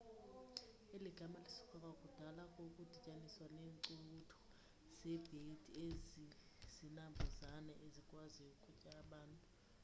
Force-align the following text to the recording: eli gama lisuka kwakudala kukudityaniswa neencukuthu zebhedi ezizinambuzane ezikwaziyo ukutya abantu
eli 0.95 1.09
gama 1.17 1.39
lisuka 1.45 1.73
kwakudala 1.83 2.43
kukudityaniswa 2.53 3.45
neencukuthu 3.53 4.35
zebhedi 4.97 5.69
ezizinambuzane 5.87 7.73
ezikwaziyo 7.85 8.49
ukutya 8.55 8.91
abantu 9.03 9.41